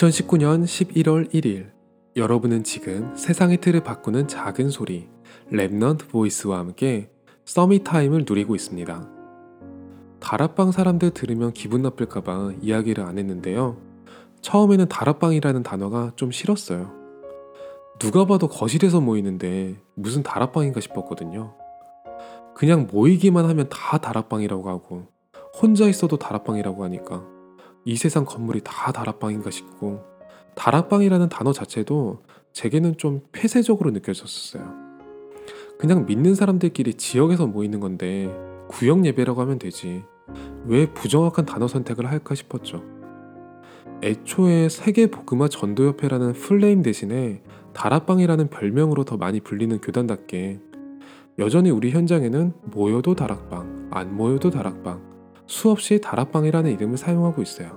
2019년 0.00 0.64
11월 0.64 1.30
1일 1.30 1.72
여러분은 2.16 2.64
지금 2.64 3.14
세상의 3.14 3.58
틀을 3.58 3.82
바꾸는 3.82 4.28
작은 4.28 4.70
소리 4.70 5.10
Remnant 5.52 6.08
Voice와 6.08 6.58
함께 6.58 7.10
Summit 7.44 7.84
Time을 7.84 8.24
누리고 8.26 8.54
있습니다. 8.54 9.10
다락방 10.18 10.72
사람들 10.72 11.10
들으면 11.10 11.52
기분 11.52 11.82
나쁠까봐 11.82 12.52
이야기를 12.62 13.04
안 13.04 13.18
했는데요. 13.18 13.76
처음에는 14.40 14.88
다락방이라는 14.88 15.62
단어가 15.62 16.12
좀 16.16 16.30
싫었어요. 16.30 16.90
누가 17.98 18.24
봐도 18.24 18.48
거실에서 18.48 19.02
모이는데 19.02 19.76
무슨 19.96 20.22
다락방인가 20.22 20.80
싶었거든요. 20.80 21.54
그냥 22.54 22.88
모이기만 22.90 23.44
하면 23.44 23.68
다 23.68 23.98
다락방이라고 23.98 24.66
하고 24.66 25.08
혼자 25.60 25.86
있어도 25.86 26.16
다락방이라고 26.16 26.84
하니까 26.84 27.39
이 27.84 27.96
세상 27.96 28.24
건물이 28.24 28.60
다 28.62 28.92
다락방인가 28.92 29.50
싶고 29.50 30.02
다락방이라는 30.54 31.28
단어 31.28 31.52
자체도 31.52 32.22
제게는 32.52 32.96
좀 32.98 33.20
폐쇄적으로 33.32 33.90
느껴졌었어요. 33.90 34.90
그냥 35.78 36.04
믿는 36.04 36.34
사람들끼리 36.34 36.94
지역에서 36.94 37.46
모이는 37.46 37.80
건데 37.80 38.30
구역 38.68 39.06
예배라고 39.06 39.40
하면 39.40 39.58
되지. 39.58 40.02
왜 40.66 40.86
부정확한 40.92 41.46
단어 41.46 41.66
선택을 41.66 42.06
할까 42.10 42.34
싶었죠. 42.34 42.82
애초에 44.02 44.68
세계 44.68 45.06
복음화 45.10 45.48
전도협회라는 45.48 46.34
풀네임 46.34 46.82
대신에 46.82 47.42
다락방이라는 47.72 48.48
별명으로 48.48 49.04
더 49.04 49.16
많이 49.16 49.40
불리는 49.40 49.78
교단답게 49.80 50.60
여전히 51.38 51.70
우리 51.70 51.90
현장에는 51.90 52.52
모여도 52.64 53.14
다락방, 53.14 53.88
안 53.90 54.14
모여도 54.14 54.50
다락방, 54.50 55.09
수없이 55.50 56.00
다락방이라는 56.00 56.70
이름을 56.70 56.96
사용하고 56.96 57.42
있어요. 57.42 57.76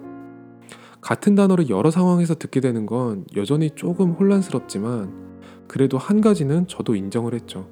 같은 1.01 1.33
단어를 1.33 1.69
여러 1.69 1.89
상황에서 1.89 2.35
듣게 2.35 2.59
되는 2.59 2.85
건 2.85 3.25
여전히 3.35 3.71
조금 3.71 4.11
혼란스럽지만 4.11 5.65
그래도 5.67 5.97
한 5.97 6.21
가지는 6.21 6.67
저도 6.67 6.95
인정을 6.95 7.33
했죠. 7.33 7.67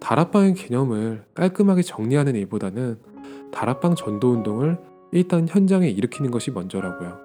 다락방의 0.00 0.54
개념을 0.54 1.24
깔끔하게 1.34 1.82
정리하는 1.82 2.34
일보다는 2.34 2.98
다락방 3.52 3.94
전도 3.94 4.32
운동을 4.32 4.76
일단 5.12 5.46
현장에 5.48 5.88
일으키는 5.88 6.32
것이 6.32 6.50
먼저라고요. 6.50 7.18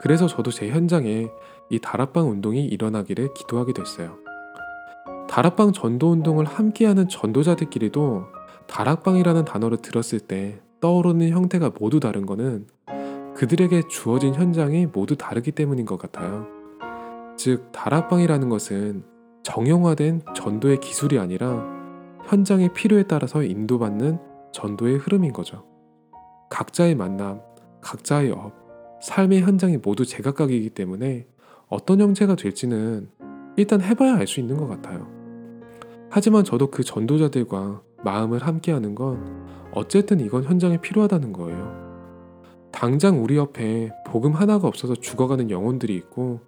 그래서 0.00 0.26
저도 0.26 0.50
제 0.50 0.68
현장에 0.68 1.28
이 1.70 1.78
다락방 1.78 2.28
운동이 2.28 2.64
일어나기를 2.64 3.32
기도하게 3.32 3.74
됐어요. 3.74 4.18
다락방 5.28 5.72
전도 5.72 6.10
운동을 6.10 6.46
함께하는 6.46 7.08
전도자들끼리도 7.08 8.24
다락방이라는 8.66 9.44
단어를 9.44 9.78
들었을 9.78 10.18
때 10.18 10.60
떠오르는 10.86 11.30
형태가 11.30 11.72
모두 11.80 11.98
다른 11.98 12.26
거는 12.26 12.68
그들에게 13.34 13.88
주어진 13.88 14.34
현장이 14.34 14.86
모두 14.86 15.16
다르기 15.16 15.50
때문인 15.50 15.84
것 15.84 15.98
같아요. 15.98 16.46
즉, 17.36 17.72
다락방이라는 17.72 18.48
것은 18.48 19.02
정형화된 19.42 20.22
전도의 20.36 20.78
기술이 20.78 21.18
아니라 21.18 21.64
현장의 22.26 22.72
필요에 22.72 23.02
따라서 23.02 23.42
인도받는 23.42 24.20
전도의 24.52 24.98
흐름인 24.98 25.32
거죠. 25.32 25.64
각자의 26.50 26.94
만남, 26.94 27.40
각자의 27.80 28.30
업, 28.30 28.52
삶의 29.02 29.42
현장이 29.42 29.78
모두 29.78 30.06
제각각이기 30.06 30.70
때문에 30.70 31.26
어떤 31.68 32.00
형태가 32.00 32.36
될지는 32.36 33.08
일단 33.56 33.80
해봐야 33.80 34.16
알 34.16 34.28
수 34.28 34.38
있는 34.38 34.56
것 34.56 34.68
같아요. 34.68 35.08
하지만 36.10 36.44
저도 36.44 36.70
그 36.70 36.84
전도자들과 36.84 37.82
마음을 38.06 38.38
함께하는 38.38 38.94
건 38.94 39.48
어쨌든 39.72 40.20
이건 40.20 40.44
현장에 40.44 40.80
필요하다는 40.80 41.32
거예요. 41.32 41.86
당장 42.70 43.22
우리 43.22 43.36
옆에 43.36 43.90
복음 44.06 44.32
하나가 44.32 44.68
없어서 44.68 44.94
죽어가는 44.94 45.50
영혼들이 45.50 45.94
있고 45.96 46.40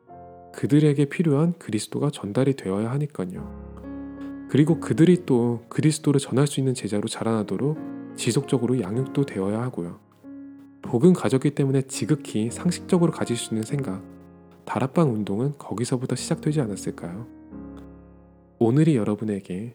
그들에게 0.53 1.07
필요한 1.07 1.55
그리스도가 1.59 2.11
전달이 2.11 2.55
되어야 2.55 2.93
하니까요. 2.93 4.47
그리고 4.49 4.79
그들이 4.79 5.27
또 5.27 5.65
그리스도를 5.69 6.21
전할 6.21 6.47
수 6.47 6.61
있는 6.61 6.75
제자로 6.75 7.09
자라나도록 7.09 7.77
지속적으로 8.15 8.81
양육도 8.81 9.27
되어야 9.27 9.61
하고요. 9.61 9.99
복음 10.81 11.13
가졌기 11.13 11.51
때문에 11.51 11.83
지극히 11.83 12.51
상식적으로 12.51 13.11
가질 13.11 13.37
수 13.37 13.53
있는 13.53 13.65
생각, 13.65 14.03
다락방 14.65 15.13
운동은 15.13 15.55
거기서부터 15.59 16.15
시작되지 16.15 16.61
않았을까요? 16.61 17.27
오늘이 18.61 18.97
여러분에게 18.97 19.75